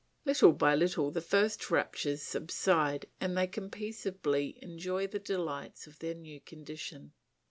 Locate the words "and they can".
3.19-3.69